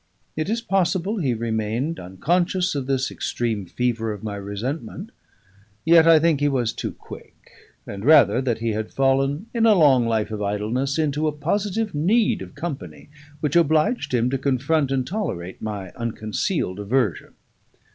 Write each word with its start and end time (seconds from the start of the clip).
It 0.35 0.49
is 0.49 0.61
possible 0.61 1.19
he 1.19 1.35
remained 1.35 1.99
unconscious 1.99 2.73
of 2.73 2.87
this 2.87 3.11
extreme 3.11 3.67
fever 3.67 4.11
of 4.11 4.23
my 4.23 4.35
resentment; 4.35 5.11
yet 5.85 6.07
I 6.07 6.17
think 6.17 6.39
he 6.39 6.47
was 6.49 6.73
too 6.73 6.93
quick; 6.93 7.35
and 7.85 8.03
rather 8.03 8.41
that 8.41 8.57
he 8.57 8.69
had 8.69 8.91
fallen, 8.91 9.45
in 9.53 9.67
a 9.67 9.75
long 9.75 10.07
life 10.07 10.31
of 10.31 10.41
idleness, 10.41 10.97
into 10.97 11.27
a 11.27 11.31
positive 11.31 11.93
need 11.93 12.41
of 12.41 12.55
company, 12.55 13.09
which 13.41 13.55
obliged 13.55 14.11
him 14.11 14.31
to 14.31 14.39
confront 14.39 14.89
and 14.91 15.05
tolerate 15.05 15.61
my 15.61 15.91
unconcealed 15.91 16.79
aversion. 16.79 17.35